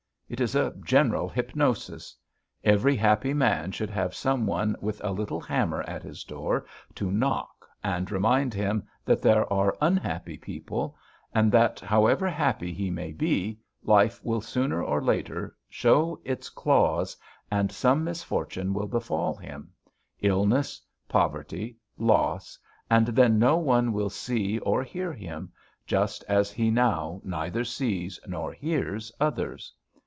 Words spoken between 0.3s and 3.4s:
It is a general hypnosis. Every happy